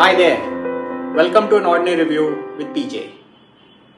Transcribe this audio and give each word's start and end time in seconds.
Hi 0.00 0.14
there, 0.14 0.38
welcome 1.12 1.48
to 1.48 1.56
an 1.56 1.66
ordinary 1.66 2.04
review 2.04 2.54
with 2.56 2.68
PJ. 2.68 3.14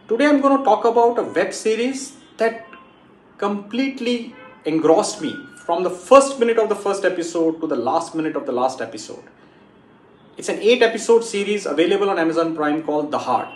Today 0.08 0.24
I'm 0.28 0.40
going 0.40 0.56
to 0.56 0.64
talk 0.64 0.86
about 0.86 1.18
a 1.18 1.24
web 1.24 1.52
series 1.52 2.16
that 2.38 2.66
completely 3.36 4.34
engrossed 4.64 5.20
me 5.20 5.36
from 5.66 5.82
the 5.82 5.90
first 5.90 6.40
minute 6.40 6.58
of 6.58 6.70
the 6.70 6.74
first 6.74 7.04
episode 7.04 7.60
to 7.60 7.66
the 7.66 7.76
last 7.76 8.14
minute 8.14 8.34
of 8.34 8.46
the 8.46 8.52
last 8.52 8.80
episode. 8.80 9.22
It's 10.38 10.48
an 10.48 10.58
8 10.60 10.80
episode 10.80 11.22
series 11.22 11.66
available 11.66 12.08
on 12.08 12.18
Amazon 12.18 12.56
Prime 12.56 12.82
called 12.82 13.12
Dahaad, 13.12 13.52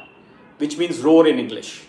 which 0.58 0.76
means 0.76 1.00
roar 1.00 1.26
in 1.26 1.38
English. 1.38 1.84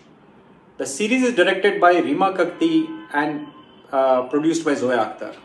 The 0.78 0.86
series 0.86 1.22
is 1.22 1.36
directed 1.36 1.82
by 1.82 1.96
Reema 1.96 2.34
Kagti 2.34 3.08
and 3.12 3.48
uh, 3.92 4.22
produced 4.30 4.64
by 4.64 4.76
Zoya 4.76 5.00
Akhtar. 5.00 5.36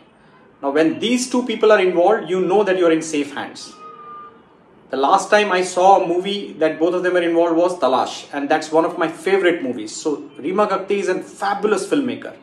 Now, 0.63 0.71
when 0.71 0.99
these 0.99 1.29
two 1.29 1.45
people 1.45 1.69
are 1.69 1.81
involved, 1.81 2.29
you 2.29 2.39
know 2.39 2.63
that 2.63 2.77
you're 2.77 2.93
in 2.93 3.01
safe 3.01 3.33
hands 3.33 3.73
the 4.91 4.97
last 4.97 5.29
time 5.29 5.53
I 5.53 5.63
saw 5.63 6.03
a 6.03 6.07
movie 6.07 6.51
that 6.59 6.77
both 6.77 6.93
of 6.93 7.03
them 7.03 7.13
were 7.13 7.21
involved 7.21 7.55
was 7.55 7.79
Talash, 7.79 8.27
and 8.33 8.49
that's 8.49 8.71
one 8.73 8.83
of 8.83 8.97
my 8.97 9.07
favorite 9.07 9.63
movies. 9.63 9.95
So, 9.95 10.29
Reema 10.37 10.69
Kagti 10.69 10.97
is 10.99 11.07
a 11.07 11.17
fabulous 11.23 11.87
filmmaker. 11.87 12.35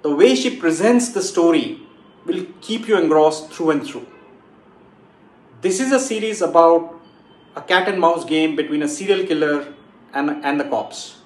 The 0.00 0.14
way 0.14 0.34
she 0.34 0.56
presents 0.56 1.10
the 1.10 1.22
story 1.22 1.80
will 2.24 2.46
keep 2.62 2.88
you 2.88 2.96
engrossed 2.96 3.50
through 3.50 3.70
and 3.72 3.86
through. 3.86 4.06
This 5.60 5.80
is 5.80 5.92
a 5.92 6.00
series 6.00 6.40
about 6.40 6.98
a 7.54 7.60
cat 7.60 7.88
and 7.88 8.00
mouse 8.00 8.24
game 8.24 8.56
between 8.56 8.82
a 8.82 8.88
serial 8.88 9.26
killer 9.26 9.74
and, 10.14 10.42
and 10.44 10.58
the 10.58 10.64
cops. 10.64 11.18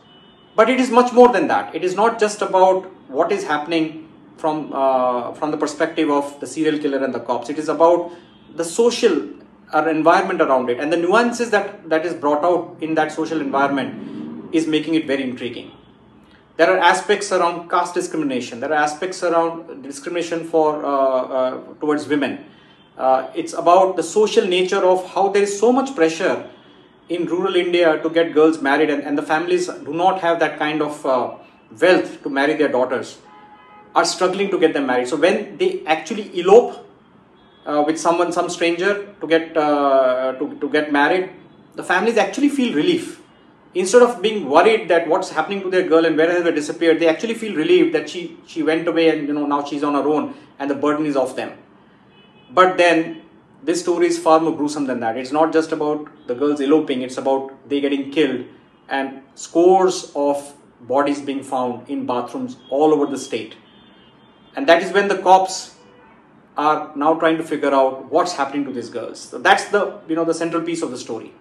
But 0.57 0.69
it 0.69 0.81
is 0.81 0.91
much 0.91 1.13
more 1.13 1.29
than 1.29 1.47
that. 1.47 1.73
It 1.77 1.85
is 1.85 1.95
not 1.95 2.19
just 2.19 2.43
about 2.43 2.87
what 3.09 3.31
is 3.31 3.45
happening 3.45 4.09
from, 4.37 4.73
uh, 4.73 5.33
from 5.35 5.53
the 5.53 5.57
perspective 5.57 6.11
of 6.11 6.41
the 6.41 6.47
serial 6.47 6.81
killer 6.81 7.05
and 7.05 7.15
the 7.15 7.21
cops. 7.21 7.49
It 7.51 7.59
is 7.59 7.69
about 7.69 8.13
the 8.55 8.65
social 8.65 9.38
our 9.73 9.89
environment 9.89 10.41
around 10.41 10.71
it. 10.71 10.81
And 10.81 10.93
the 10.93 10.97
nuances 10.97 11.51
that 11.51 11.89
that 11.89 12.07
is 12.07 12.15
brought 12.15 12.45
out 12.45 12.77
in 12.81 12.95
that 12.95 13.13
social 13.13 13.41
environment 13.41 14.55
is 14.55 14.67
making 14.67 14.95
it 14.95 15.07
very 15.07 15.23
intriguing. 15.23 15.73
There 16.57 16.71
are 16.75 16.79
aspects 16.79 17.31
around 17.31 17.71
caste 17.71 17.95
discrimination. 17.95 18.61
There 18.61 18.73
are 18.73 18.83
aspects 18.83 19.23
around 19.23 19.83
discrimination 19.83 20.45
for 20.45 20.85
uh, 20.85 20.91
uh, 20.91 21.61
towards 21.81 22.09
women. 22.09 22.45
Uh, 22.97 23.31
it's 23.35 23.53
about 23.53 23.97
the 23.97 24.03
social 24.03 24.47
nature 24.47 24.85
of 24.85 25.09
how 25.15 25.29
there 25.29 25.43
is 25.43 25.59
so 25.59 25.71
much 25.71 25.95
pressure 25.95 26.51
in 27.09 27.25
rural 27.27 27.57
india 27.57 28.03
to 28.03 28.11
get 28.11 28.35
girls 28.35 28.61
married 28.61 28.91
and, 28.91 29.03
and 29.03 29.17
the 29.17 29.23
families 29.23 29.69
do 29.69 29.95
not 29.95 30.21
have 30.21 30.39
that 30.41 30.59
kind 30.59 30.83
of 30.83 31.07
uh, 31.07 31.35
wealth 31.81 32.23
to 32.23 32.29
marry 32.29 32.55
their 32.55 32.69
daughters 32.69 33.19
are 33.95 34.05
struggling 34.05 34.51
to 34.51 34.59
get 34.59 34.73
them 34.75 34.87
married. 34.87 35.09
So 35.09 35.17
when 35.17 35.57
they 35.57 35.83
actually 35.87 36.39
elope 36.39 36.88
uh, 37.67 37.83
with 37.87 37.99
someone, 37.99 38.33
some 38.33 38.49
stranger, 38.49 39.15
to 39.21 39.27
get 39.27 39.57
uh, 39.57 40.33
to, 40.39 40.59
to 40.61 40.69
get 40.69 40.93
married, 40.93 41.31
the 41.75 41.85
families 41.85 42.17
actually 42.17 42.49
feel 42.49 42.75
relief. 42.75 43.21
Instead 43.75 44.03
of 44.03 44.23
being 44.23 44.49
worried 44.49 44.89
that 44.89 45.07
what's 45.07 45.31
happening 45.31 45.61
to 45.63 45.71
their 45.71 45.87
girl 45.87 46.05
and 46.07 46.17
where 46.17 46.31
has 46.31 46.43
they 46.43 46.53
disappeared, 46.53 46.99
they 46.99 47.09
actually 47.09 47.35
feel 47.35 47.55
relieved 47.55 47.95
that 47.95 48.09
she 48.09 48.39
she 48.47 48.63
went 48.63 48.89
away 48.89 49.09
and 49.11 49.29
you 49.29 49.35
know 49.35 49.47
now 49.47 49.63
she's 49.65 49.85
on 49.85 49.95
her 49.95 50.09
own 50.09 50.35
and 50.59 50.71
the 50.71 50.75
burden 50.75 51.07
is 51.07 51.17
off 51.17 51.37
them. 51.37 51.53
But 52.51 52.79
then 52.79 53.23
this 53.63 53.83
story 53.83 54.07
is 54.07 54.19
far 54.19 54.41
more 54.41 54.57
gruesome 54.57 54.87
than 54.87 55.01
that. 55.01 55.17
It's 55.17 55.33
not 55.33 55.53
just 55.53 55.73
about 55.73 56.09
the 56.27 56.35
girls 56.35 56.61
eloping; 56.61 57.03
it's 57.03 57.19
about 57.19 57.53
they 57.69 57.81
getting 57.81 58.11
killed 58.11 58.47
and 58.89 59.23
scores 59.35 60.13
of 60.15 60.55
bodies 60.81 61.21
being 61.21 61.43
found 61.43 61.89
in 61.89 62.07
bathrooms 62.07 62.57
all 62.71 62.93
over 62.93 63.07
the 63.07 63.19
state. 63.19 63.57
And 64.57 64.69
that 64.69 64.83
is 64.83 64.93
when 64.93 65.09
the 65.09 65.19
cops 65.19 65.75
are 66.59 66.91
now 66.97 67.15
trying 67.15 67.37
to 67.39 67.45
figure 67.45 67.73
out 67.73 68.07
what's 68.11 68.33
happening 68.33 68.65
to 68.65 68.73
these 68.73 68.91
girls. 68.91 69.21
So 69.21 69.39
that's 69.39 69.67
the 69.67 70.01
you 70.09 70.17
know 70.17 70.25
the 70.25 70.35
central 70.35 70.63
piece 70.63 70.83
of 70.83 70.91
the 70.91 70.99
story. 70.99 71.33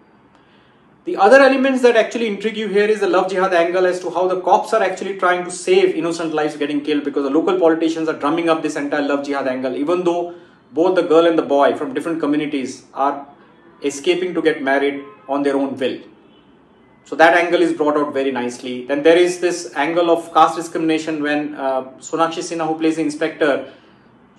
The 1.06 1.16
other 1.26 1.40
elements 1.42 1.82
that 1.84 1.96
actually 1.96 2.28
intrigue 2.28 2.58
you 2.58 2.68
here 2.68 2.88
is 2.94 3.00
the 3.00 3.10
love 3.10 3.30
jihad 3.32 3.54
angle 3.54 3.86
as 3.86 4.00
to 4.02 4.10
how 4.10 4.28
the 4.28 4.42
cops 4.42 4.74
are 4.74 4.84
actually 4.84 5.18
trying 5.18 5.46
to 5.46 5.52
save 5.52 5.96
innocent 5.96 6.34
lives 6.34 6.58
getting 6.58 6.82
killed 6.82 7.06
because 7.06 7.24
the 7.24 7.30
local 7.30 7.60
politicians 7.60 8.10
are 8.10 8.18
drumming 8.24 8.50
up 8.50 8.62
this 8.62 8.76
entire 8.76 9.08
love 9.08 9.26
jihad 9.26 9.48
angle, 9.48 9.76
even 9.76 10.04
though 10.04 10.36
both 10.74 10.96
the 10.96 11.02
girl 11.14 11.26
and 11.26 11.40
the 11.40 11.48
boy 11.54 11.76
from 11.76 11.94
different 11.94 12.20
communities 12.20 12.86
are 12.94 13.26
escaping 13.84 14.34
to 14.34 14.42
get 14.42 14.62
married 14.62 15.04
on 15.30 15.44
their 15.44 15.56
own 15.56 15.78
will. 15.78 15.98
So 17.06 17.16
that 17.16 17.36
angle 17.36 17.62
is 17.62 17.72
brought 17.72 17.96
out 17.96 18.14
very 18.14 18.32
nicely. 18.32 18.86
Then 18.86 19.02
there 19.02 19.18
is 19.18 19.40
this 19.40 19.74
angle 19.76 20.12
of 20.12 20.34
caste 20.34 20.58
discrimination 20.58 21.24
when 21.24 21.56
uh, 21.56 21.84
Sonakshi 22.10 22.44
Sinha, 22.50 22.68
who 22.68 22.78
plays 22.78 22.98
the 22.98 23.04
inspector, 23.04 23.72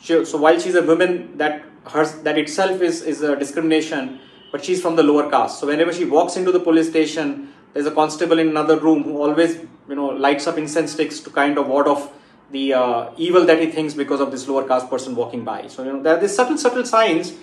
she, 0.00 0.24
so 0.24 0.38
while 0.38 0.58
she's 0.58 0.74
a 0.74 0.82
woman, 0.82 1.36
that 1.38 1.64
hers 1.86 2.12
that 2.22 2.38
itself 2.38 2.80
is 2.80 3.02
is 3.02 3.22
a 3.22 3.36
discrimination, 3.36 4.20
but 4.52 4.64
she's 4.64 4.80
from 4.80 4.96
the 4.96 5.02
lower 5.02 5.30
caste. 5.30 5.60
So 5.60 5.66
whenever 5.66 5.92
she 5.92 6.04
walks 6.04 6.36
into 6.36 6.52
the 6.52 6.60
police 6.60 6.88
station, 6.88 7.52
there's 7.72 7.86
a 7.86 7.90
constable 7.90 8.38
in 8.38 8.48
another 8.48 8.78
room 8.78 9.02
who 9.02 9.20
always 9.22 9.56
you 9.88 9.96
know 9.96 10.06
lights 10.06 10.46
up 10.46 10.58
incense 10.58 10.92
sticks 10.92 11.20
to 11.20 11.30
kind 11.30 11.58
of 11.58 11.66
ward 11.66 11.88
off 11.88 12.12
the 12.50 12.72
uh, 12.72 13.10
evil 13.16 13.44
that 13.44 13.60
he 13.60 13.70
thinks 13.70 13.94
because 13.94 14.20
of 14.20 14.30
this 14.30 14.48
lower 14.48 14.66
caste 14.66 14.88
person 14.88 15.14
walking 15.14 15.44
by. 15.44 15.66
So 15.66 15.82
you 15.84 15.92
know 15.92 16.02
there 16.02 16.16
are 16.16 16.20
these 16.20 16.34
subtle 16.34 16.58
subtle 16.58 16.84
signs 16.84 17.34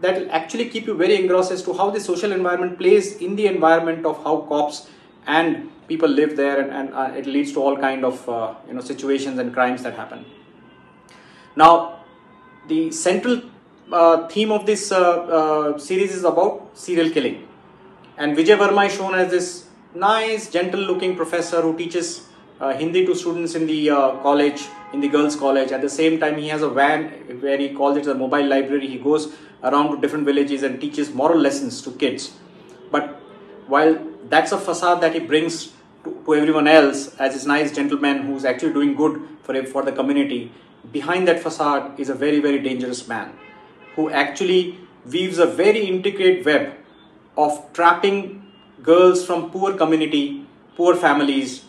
that 0.00 0.20
will 0.20 0.30
actually 0.30 0.68
keep 0.68 0.86
you 0.86 0.94
very 0.94 1.16
engrossed 1.16 1.52
as 1.52 1.62
to 1.62 1.72
how 1.72 1.90
the 1.90 2.00
social 2.00 2.32
environment 2.32 2.78
plays 2.78 3.16
in 3.16 3.36
the 3.36 3.46
environment 3.46 4.04
of 4.04 4.22
how 4.22 4.40
cops 4.48 4.88
and 5.26 5.70
people 5.88 6.08
live 6.08 6.36
there 6.36 6.60
and, 6.60 6.70
and 6.70 6.94
uh, 6.94 7.12
it 7.16 7.26
leads 7.26 7.52
to 7.52 7.60
all 7.60 7.76
kind 7.76 8.04
of 8.04 8.28
uh, 8.28 8.54
you 8.66 8.74
know 8.74 8.80
situations 8.80 9.38
and 9.38 9.52
crimes 9.52 9.82
that 9.82 9.94
happen 9.94 10.24
now 11.56 12.03
the 12.68 12.90
central 12.90 13.42
uh, 13.92 14.28
theme 14.28 14.50
of 14.50 14.66
this 14.66 14.92
uh, 14.92 15.00
uh, 15.00 15.78
series 15.78 16.14
is 16.14 16.24
about 16.24 16.70
serial 16.74 17.10
killing. 17.10 17.46
And 18.16 18.36
Vijay 18.36 18.56
Varma 18.56 18.86
is 18.86 18.94
shown 18.94 19.14
as 19.14 19.30
this 19.30 19.66
nice, 19.94 20.50
gentle 20.50 20.80
looking 20.80 21.16
professor 21.16 21.60
who 21.62 21.76
teaches 21.76 22.26
uh, 22.60 22.72
Hindi 22.72 23.04
to 23.06 23.14
students 23.14 23.54
in 23.54 23.66
the 23.66 23.90
uh, 23.90 24.12
college, 24.22 24.62
in 24.92 25.00
the 25.00 25.08
girls' 25.08 25.36
college. 25.36 25.72
At 25.72 25.82
the 25.82 25.88
same 25.88 26.20
time, 26.20 26.38
he 26.38 26.48
has 26.48 26.62
a 26.62 26.68
van 26.68 27.10
where 27.40 27.58
he 27.58 27.70
calls 27.74 27.96
it 27.96 28.06
a 28.06 28.14
mobile 28.14 28.46
library. 28.46 28.86
He 28.86 28.98
goes 28.98 29.34
around 29.62 29.94
to 29.94 30.00
different 30.00 30.24
villages 30.24 30.62
and 30.62 30.80
teaches 30.80 31.12
moral 31.12 31.38
lessons 31.38 31.82
to 31.82 31.90
kids. 31.92 32.32
But 32.90 33.20
while 33.66 33.98
that's 34.28 34.52
a 34.52 34.58
facade 34.58 35.00
that 35.00 35.14
he 35.14 35.20
brings 35.20 35.72
to, 36.04 36.22
to 36.24 36.34
everyone 36.34 36.68
else 36.68 37.14
as 37.16 37.34
this 37.34 37.46
nice 37.46 37.74
gentleman 37.74 38.22
who's 38.22 38.44
actually 38.44 38.72
doing 38.72 38.94
good 38.94 39.26
for, 39.42 39.62
for 39.64 39.82
the 39.82 39.92
community, 39.92 40.52
behind 40.92 41.28
that 41.28 41.40
facade 41.40 41.98
is 41.98 42.08
a 42.08 42.14
very, 42.14 42.40
very 42.40 42.60
dangerous 42.60 43.06
man 43.08 43.32
who 43.96 44.10
actually 44.10 44.78
weaves 45.10 45.38
a 45.38 45.46
very 45.46 45.86
intricate 45.86 46.44
web 46.44 46.74
of 47.36 47.72
trapping 47.72 48.42
girls 48.82 49.24
from 49.24 49.50
poor 49.50 49.74
community, 49.74 50.46
poor 50.76 50.94
families, 50.94 51.64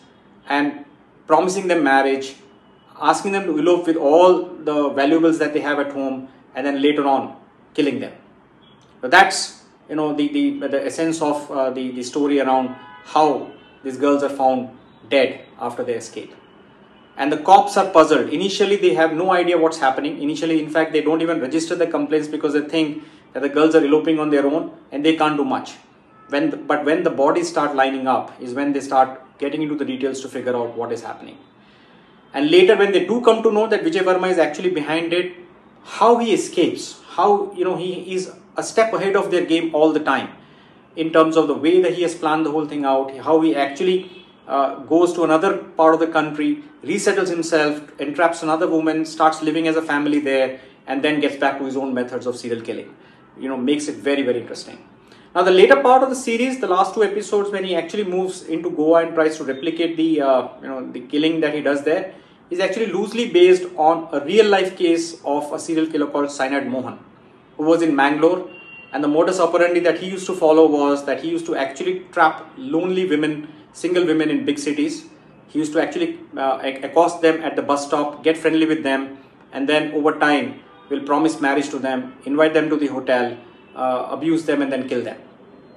and 0.48 0.84
promising 1.26 1.68
them 1.68 1.82
marriage, 1.82 2.36
asking 3.00 3.32
them 3.32 3.44
to 3.44 3.58
elope 3.58 3.86
with 3.86 3.96
all 3.96 4.44
the 4.44 4.90
valuables 4.90 5.38
that 5.38 5.52
they 5.52 5.60
have 5.60 5.78
at 5.78 5.92
home, 5.92 6.28
and 6.54 6.66
then 6.66 6.80
later 6.80 7.06
on 7.06 7.36
killing 7.74 8.00
them. 8.00 8.12
So 9.00 9.08
that's 9.08 9.64
you 9.88 9.96
know 9.96 10.14
the 10.14 10.28
the, 10.28 10.68
the 10.68 10.86
essence 10.86 11.20
of 11.20 11.50
uh, 11.50 11.70
the 11.70 11.90
the 11.90 12.02
story 12.02 12.40
around 12.40 12.74
how 13.04 13.50
these 13.84 13.96
girls 13.96 14.22
are 14.22 14.28
found 14.30 14.70
dead 15.08 15.44
after 15.60 15.84
they 15.84 15.94
escape 15.94 16.34
and 17.16 17.32
the 17.32 17.38
cops 17.38 17.76
are 17.76 17.90
puzzled. 17.90 18.30
Initially, 18.30 18.76
they 18.76 18.94
have 18.94 19.14
no 19.14 19.32
idea 19.32 19.56
what's 19.58 19.78
happening. 19.78 20.20
Initially, 20.22 20.62
in 20.62 20.70
fact, 20.70 20.92
they 20.92 21.00
don't 21.00 21.22
even 21.22 21.40
register 21.40 21.74
the 21.74 21.86
complaints 21.86 22.28
because 22.28 22.52
they 22.52 22.60
think 22.60 23.04
that 23.32 23.40
the 23.40 23.48
girls 23.48 23.74
are 23.74 23.84
eloping 23.84 24.18
on 24.18 24.30
their 24.30 24.46
own 24.46 24.70
and 24.92 25.04
they 25.04 25.16
can't 25.16 25.36
do 25.36 25.44
much. 25.44 25.74
When 26.28 26.50
the, 26.50 26.56
but 26.56 26.84
when 26.84 27.04
the 27.04 27.10
bodies 27.10 27.48
start 27.48 27.74
lining 27.74 28.06
up, 28.06 28.32
is 28.40 28.52
when 28.52 28.72
they 28.72 28.80
start 28.80 29.20
getting 29.38 29.62
into 29.62 29.76
the 29.76 29.84
details 29.84 30.20
to 30.22 30.28
figure 30.28 30.56
out 30.56 30.76
what 30.76 30.92
is 30.92 31.02
happening. 31.02 31.38
And 32.34 32.50
later, 32.50 32.76
when 32.76 32.92
they 32.92 33.06
do 33.06 33.20
come 33.20 33.42
to 33.42 33.52
know 33.52 33.66
that 33.66 33.82
Vijay 33.82 34.02
Varma 34.02 34.30
is 34.30 34.38
actually 34.38 34.70
behind 34.70 35.12
it, 35.12 35.34
how 35.84 36.18
he 36.18 36.34
escapes, 36.34 37.00
how 37.10 37.52
you 37.52 37.64
know 37.64 37.76
he 37.76 38.12
is 38.14 38.32
a 38.56 38.62
step 38.62 38.92
ahead 38.92 39.16
of 39.16 39.30
their 39.30 39.46
game 39.46 39.74
all 39.74 39.92
the 39.92 40.00
time, 40.00 40.30
in 40.96 41.12
terms 41.12 41.36
of 41.36 41.46
the 41.46 41.54
way 41.54 41.80
that 41.80 41.94
he 41.94 42.02
has 42.02 42.14
planned 42.14 42.44
the 42.44 42.50
whole 42.50 42.66
thing 42.66 42.84
out, 42.84 43.16
how 43.18 43.40
he 43.40 43.54
actually 43.54 44.15
uh, 44.46 44.76
goes 44.80 45.12
to 45.14 45.24
another 45.24 45.58
part 45.58 45.94
of 45.94 46.00
the 46.00 46.06
country, 46.06 46.62
resettles 46.82 47.28
himself, 47.28 47.80
entraps 48.00 48.42
another 48.42 48.68
woman, 48.68 49.04
starts 49.04 49.42
living 49.42 49.68
as 49.68 49.76
a 49.76 49.82
family 49.82 50.20
there, 50.20 50.60
and 50.86 51.02
then 51.02 51.20
gets 51.20 51.36
back 51.36 51.58
to 51.58 51.64
his 51.64 51.76
own 51.76 51.92
methods 51.92 52.26
of 52.26 52.36
serial 52.36 52.60
killing. 52.60 52.94
You 53.38 53.48
know, 53.48 53.56
makes 53.56 53.88
it 53.88 53.96
very, 53.96 54.22
very 54.22 54.40
interesting. 54.40 54.78
Now, 55.34 55.42
the 55.42 55.50
later 55.50 55.82
part 55.82 56.02
of 56.02 56.08
the 56.08 56.16
series, 56.16 56.60
the 56.60 56.66
last 56.66 56.94
two 56.94 57.04
episodes, 57.04 57.50
when 57.50 57.64
he 57.64 57.74
actually 57.74 58.04
moves 58.04 58.44
into 58.44 58.70
Goa 58.70 59.04
and 59.04 59.14
tries 59.14 59.36
to 59.36 59.44
replicate 59.44 59.96
the, 59.96 60.22
uh, 60.22 60.48
you 60.62 60.68
know, 60.68 60.90
the 60.90 61.00
killing 61.00 61.40
that 61.40 61.54
he 61.54 61.60
does 61.60 61.82
there, 61.82 62.14
is 62.48 62.60
actually 62.60 62.86
loosely 62.86 63.28
based 63.30 63.64
on 63.76 64.08
a 64.12 64.24
real 64.24 64.46
life 64.46 64.76
case 64.78 65.20
of 65.24 65.52
a 65.52 65.58
serial 65.58 65.86
killer 65.88 66.06
called 66.06 66.30
Cyanide 66.30 66.68
Mohan, 66.68 66.98
who 67.56 67.64
was 67.64 67.82
in 67.82 67.94
Mangalore. 67.94 68.48
And 68.92 69.04
the 69.04 69.08
modus 69.08 69.40
operandi 69.40 69.80
that 69.80 69.98
he 69.98 70.08
used 70.08 70.26
to 70.26 70.34
follow 70.34 70.66
was 70.66 71.04
that 71.04 71.22
he 71.22 71.28
used 71.28 71.44
to 71.46 71.56
actually 71.56 72.06
trap 72.12 72.46
lonely 72.56 73.04
women 73.04 73.48
single 73.82 74.06
women 74.06 74.30
in 74.30 74.44
big 74.44 74.58
cities. 74.58 75.04
He 75.48 75.58
used 75.58 75.72
to 75.74 75.82
actually 75.82 76.18
uh, 76.36 76.60
accost 76.82 77.20
them 77.20 77.42
at 77.42 77.56
the 77.56 77.62
bus 77.62 77.86
stop, 77.86 78.22
get 78.24 78.36
friendly 78.36 78.66
with 78.66 78.82
them, 78.82 79.18
and 79.52 79.68
then 79.68 79.92
over 79.92 80.18
time 80.18 80.60
will 80.88 81.00
promise 81.00 81.40
marriage 81.40 81.68
to 81.70 81.78
them, 81.78 82.14
invite 82.24 82.54
them 82.54 82.70
to 82.70 82.76
the 82.76 82.86
hotel, 82.86 83.36
uh, 83.74 84.08
abuse 84.10 84.44
them 84.46 84.62
and 84.62 84.72
then 84.72 84.88
kill 84.88 85.02
them. 85.02 85.18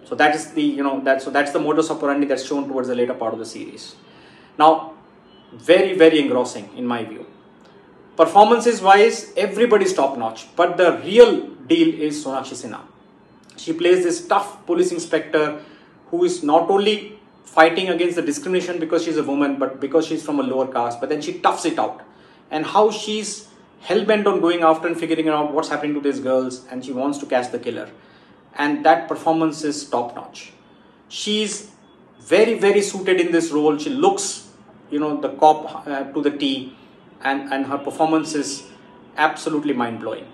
So 0.05 0.15
that 0.15 0.33
is 0.33 0.51
the 0.53 0.63
you 0.63 0.83
know 0.83 1.01
that 1.01 1.21
so 1.21 1.29
that's 1.29 1.51
the 1.51 1.59
modus 1.59 1.91
operandi 1.91 2.25
that's 2.25 2.45
shown 2.45 2.67
towards 2.67 2.87
the 2.87 2.95
later 2.95 3.13
part 3.13 3.33
of 3.33 3.39
the 3.39 3.45
series. 3.45 3.95
Now, 4.57 4.93
very 5.53 5.97
very 5.97 6.19
engrossing 6.19 6.69
in 6.77 6.87
my 6.87 7.03
view. 7.03 7.25
Performances 8.15 8.81
wise, 8.81 9.33
everybody's 9.37 9.93
top 9.93 10.17
notch, 10.17 10.47
but 10.55 10.77
the 10.77 10.99
real 11.03 11.47
deal 11.73 11.93
is 12.07 12.23
Sonakshi 12.23 12.55
Sinha. 12.61 12.81
She 13.55 13.73
plays 13.73 14.03
this 14.03 14.25
tough 14.25 14.65
police 14.65 14.91
inspector 14.91 15.61
who 16.07 16.23
is 16.23 16.43
not 16.43 16.69
only 16.69 17.18
fighting 17.53 17.89
against 17.89 18.15
the 18.15 18.21
discrimination 18.21 18.79
because 18.79 19.03
she's 19.03 19.17
a 19.17 19.23
woman, 19.23 19.57
but 19.57 19.79
because 19.79 20.05
she's 20.05 20.23
from 20.23 20.39
a 20.39 20.43
lower 20.43 20.67
caste, 20.67 20.99
but 20.99 21.09
then 21.09 21.21
she 21.21 21.39
toughs 21.39 21.65
it 21.65 21.79
out. 21.79 22.01
And 22.51 22.65
how 22.65 22.91
she's 22.91 23.47
hell 23.81 24.05
bent 24.05 24.27
on 24.27 24.39
going 24.39 24.61
after 24.61 24.87
and 24.87 24.99
figuring 24.99 25.29
out 25.29 25.53
what's 25.53 25.69
happening 25.69 25.93
to 25.95 26.01
these 26.01 26.19
girls, 26.19 26.65
and 26.69 26.85
she 26.85 26.91
wants 26.91 27.17
to 27.19 27.25
catch 27.25 27.51
the 27.51 27.59
killer. 27.59 27.89
And 28.55 28.85
that 28.85 29.07
performance 29.07 29.63
is 29.63 29.83
top 29.89 30.15
notch. 30.15 30.51
She's 31.07 31.71
very, 32.19 32.59
very 32.59 32.81
suited 32.81 33.19
in 33.19 33.31
this 33.31 33.51
role. 33.51 33.77
She 33.77 33.89
looks, 33.89 34.49
you 34.91 34.99
know, 34.99 35.19
the 35.19 35.29
cop 35.29 35.87
uh, 35.87 36.03
to 36.03 36.21
the 36.21 36.31
T, 36.31 36.75
and, 37.21 37.51
and 37.51 37.65
her 37.65 37.77
performance 37.77 38.35
is 38.35 38.67
absolutely 39.17 39.73
mind 39.73 39.99
blowing 39.99 40.27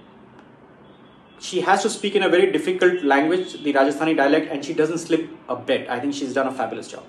she 1.39 1.61
has 1.61 1.81
to 1.83 1.89
speak 1.89 2.15
in 2.15 2.23
a 2.23 2.29
very 2.29 2.51
difficult 2.51 3.03
language, 3.03 3.61
the 3.63 3.73
Rajasthani 3.73 4.15
dialect, 4.15 4.51
and 4.51 4.63
she 4.63 4.73
doesn't 4.73 4.99
slip 4.99 5.29
a 5.49 5.55
bit. 5.55 5.89
I 5.89 5.99
think 5.99 6.13
she's 6.13 6.33
done 6.33 6.47
a 6.47 6.51
fabulous 6.51 6.87
job. 6.87 7.03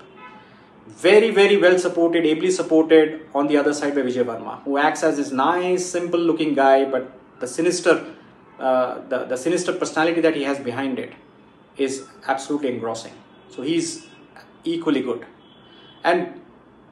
Very, 0.87 1.31
very 1.31 1.57
well 1.57 1.77
supported, 1.77 2.25
ably 2.25 2.51
supported 2.51 3.25
on 3.35 3.47
the 3.47 3.57
other 3.57 3.73
side 3.73 3.93
by 3.95 4.01
Vijay 4.01 4.23
Varma, 4.23 4.61
who 4.63 4.77
acts 4.77 5.03
as 5.03 5.17
this 5.17 5.31
nice, 5.31 5.85
simple 5.85 6.19
looking 6.19 6.53
guy, 6.53 6.85
but 6.85 7.11
the 7.39 7.47
sinister, 7.47 8.05
uh, 8.59 8.99
the, 9.09 9.25
the 9.25 9.37
sinister 9.37 9.73
personality 9.73 10.21
that 10.21 10.35
he 10.35 10.43
has 10.43 10.59
behind 10.59 10.97
it 10.97 11.13
is 11.77 12.05
absolutely 12.25 12.69
engrossing. 12.69 13.13
So 13.49 13.61
he's 13.61 14.07
equally 14.63 15.01
good. 15.01 15.25
And 16.03 16.41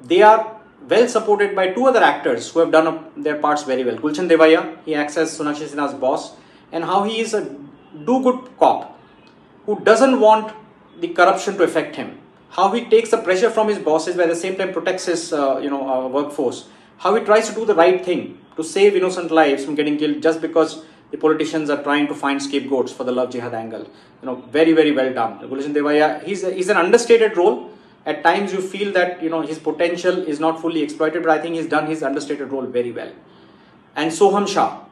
they 0.02 0.22
are 0.22 0.62
well 0.88 1.08
supported 1.08 1.56
by 1.56 1.70
two 1.70 1.86
other 1.88 2.04
actors 2.04 2.52
who 2.52 2.60
have 2.60 2.72
done 2.72 3.06
their 3.18 3.38
parts 3.38 3.64
very 3.64 3.84
well. 3.84 3.96
Gulshan 3.98 4.30
Devaiah, 4.30 4.78
he 4.86 4.94
acts 4.94 5.18
as 5.18 5.38
Sonakshi 5.38 5.68
Sinha's 5.68 5.94
boss, 5.94 6.36
and 6.76 6.84
how 6.92 7.04
he 7.10 7.20
is 7.26 7.34
a 7.34 7.42
do 8.10 8.22
good 8.28 8.40
cop 8.60 8.80
who 9.66 9.80
doesn't 9.90 10.20
want 10.20 10.54
the 11.00 11.10
corruption 11.20 11.58
to 11.58 11.64
affect 11.64 11.96
him. 11.96 12.18
How 12.50 12.72
he 12.72 12.86
takes 12.94 13.12
the 13.12 13.18
pressure 13.18 13.50
from 13.50 13.70
his 13.70 13.80
bosses 13.80 14.16
but 14.16 14.24
at 14.24 14.30
the 14.30 14.42
same 14.46 14.58
time 14.58 14.74
protects 14.74 15.06
his 15.06 15.32
uh, 15.34 15.60
you 15.60 15.70
know 15.70 15.84
uh, 15.90 16.08
workforce. 16.08 16.68
How 16.98 17.16
he 17.16 17.24
tries 17.24 17.48
to 17.50 17.56
do 17.56 17.66
the 17.66 17.76
right 17.76 18.04
thing 18.04 18.40
to 18.58 18.64
save 18.64 18.96
innocent 18.96 19.32
lives 19.32 19.66
from 19.66 19.76
getting 19.76 19.98
killed 19.98 20.22
just 20.22 20.42
because 20.42 20.84
the 21.12 21.18
politicians 21.18 21.70
are 21.70 21.82
trying 21.84 22.08
to 22.08 22.16
find 22.16 22.42
scapegoats 22.42 22.92
for 22.92 23.06
the 23.06 23.12
love 23.12 23.32
jihad 23.32 23.54
angle. 23.54 23.88
You 24.22 24.28
know 24.30 24.36
very 24.58 24.74
very 24.74 24.92
well 24.92 25.14
done. 25.14 25.40
Gulshan 25.40 25.74
Devaiah 25.80 26.24
he's, 26.24 26.44
a, 26.44 26.52
he's 26.52 26.70
an 26.70 26.78
understated 26.78 27.38
role. 27.38 27.72
At 28.06 28.24
times 28.24 28.54
you 28.54 28.62
feel 28.62 28.92
that 28.94 29.24
you 29.24 29.30
know 29.30 29.42
his 29.42 29.60
potential 29.60 30.24
is 30.34 30.40
not 30.40 30.62
fully 30.62 30.84
exploited 30.84 31.24
but 31.24 31.32
i 31.32 31.40
think 31.42 31.56
he's 31.56 31.68
done 31.68 31.88
his 31.88 32.04
understated 32.04 32.52
role 32.52 32.66
very 32.80 32.92
well. 32.92 33.14
And 33.96 34.12
Sohum 34.12 34.48
Shah 34.48 34.85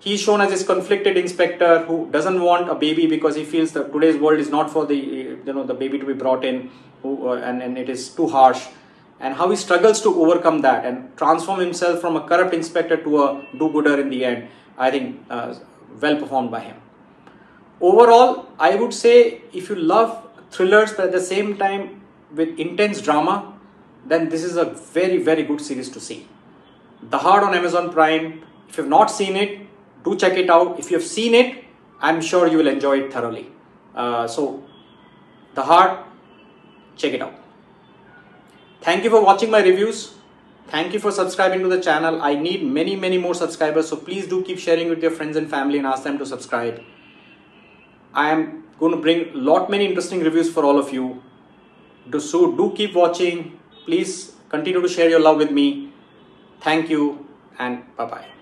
he's 0.00 0.20
shown 0.20 0.40
as 0.40 0.50
this 0.50 0.64
conflicted 0.64 1.16
inspector 1.16 1.84
who 1.84 2.08
doesn't 2.10 2.40
want 2.40 2.68
a 2.70 2.74
baby 2.74 3.06
because 3.06 3.34
he 3.34 3.44
feels 3.44 3.72
that 3.72 3.92
today's 3.92 4.16
world 4.16 4.38
is 4.38 4.50
not 4.50 4.70
for 4.70 4.86
the 4.86 4.96
you 4.96 5.52
know 5.52 5.64
the 5.64 5.74
baby 5.74 5.98
to 5.98 6.04
be 6.04 6.12
brought 6.12 6.44
in 6.44 6.70
who, 7.02 7.28
uh, 7.28 7.36
and, 7.36 7.62
and 7.62 7.78
it 7.78 7.88
is 7.88 8.08
too 8.10 8.28
harsh. 8.28 8.66
And 9.18 9.34
how 9.34 9.48
he 9.50 9.56
struggles 9.56 10.02
to 10.02 10.10
overcome 10.22 10.60
that 10.60 10.84
and 10.84 11.16
transform 11.16 11.60
himself 11.60 12.00
from 12.00 12.16
a 12.16 12.20
corrupt 12.28 12.52
inspector 12.52 12.98
to 12.98 13.22
a 13.22 13.46
do-gooder 13.58 13.98
in 13.98 14.10
the 14.10 14.24
end 14.26 14.48
i 14.76 14.90
think 14.90 15.24
uh, 15.30 15.54
well 16.02 16.16
performed 16.16 16.50
by 16.50 16.60
him. 16.60 16.76
Overall 17.80 18.48
i 18.58 18.74
would 18.74 18.92
say 18.92 19.40
if 19.52 19.70
you 19.70 19.76
love 19.76 20.22
thrillers 20.50 20.92
but 20.92 21.06
at 21.06 21.12
the 21.12 21.20
same 21.20 21.56
time 21.56 22.02
with 22.34 22.58
intense 22.58 23.00
drama 23.00 23.54
then 24.04 24.28
this 24.28 24.44
is 24.44 24.56
a 24.56 24.66
very 24.98 25.16
very 25.16 25.42
good 25.42 25.62
series 25.62 25.88
to 25.88 25.98
see. 25.98 26.28
Dahaad 27.14 27.42
on 27.42 27.54
amazon 27.54 27.90
prime 27.90 28.42
if 28.68 28.76
you've 28.76 28.88
not 28.98 29.10
seen 29.10 29.34
it 29.36 29.66
do 30.06 30.16
check 30.16 30.38
it 30.44 30.48
out. 30.48 30.78
If 30.78 30.90
you 30.90 30.98
have 30.98 31.06
seen 31.06 31.34
it, 31.34 31.64
I'm 32.00 32.20
sure 32.20 32.46
you 32.46 32.58
will 32.58 32.68
enjoy 32.68 32.98
it 33.04 33.12
thoroughly. 33.12 33.46
Uh, 33.94 34.26
so, 34.28 34.62
Dahaad, 35.54 36.04
check 36.96 37.14
it 37.14 37.22
out. 37.22 37.34
Thank 38.82 39.04
you 39.04 39.10
for 39.10 39.22
watching 39.22 39.50
my 39.50 39.62
reviews. 39.62 40.14
Thank 40.68 40.92
you 40.92 41.00
for 41.00 41.10
subscribing 41.10 41.60
to 41.60 41.68
the 41.68 41.80
channel. 41.80 42.20
I 42.22 42.34
need 42.34 42.64
many, 42.64 42.96
many 42.96 43.18
more 43.18 43.34
subscribers. 43.34 43.88
So 43.88 43.96
please 43.96 44.26
do 44.26 44.42
keep 44.42 44.58
sharing 44.58 44.88
with 44.88 45.00
your 45.00 45.10
friends 45.10 45.36
and 45.36 45.48
family 45.48 45.78
and 45.78 45.86
ask 45.86 46.02
them 46.04 46.18
to 46.18 46.26
subscribe. 46.26 46.82
I 48.14 48.30
am 48.30 48.64
going 48.78 48.92
to 48.92 49.00
bring 49.00 49.30
lot 49.32 49.70
many 49.70 49.86
interesting 49.86 50.20
reviews 50.20 50.52
for 50.52 50.64
all 50.64 50.78
of 50.78 50.92
you. 50.92 51.22
So 52.18 52.52
do 52.52 52.72
keep 52.76 52.94
watching. 52.94 53.58
Please 53.84 54.34
continue 54.48 54.80
to 54.80 54.88
share 54.88 55.08
your 55.08 55.20
love 55.20 55.38
with 55.38 55.50
me. 55.50 55.92
Thank 56.60 56.90
you 56.90 57.26
and 57.58 57.84
bye 57.96 58.06
bye. 58.06 58.35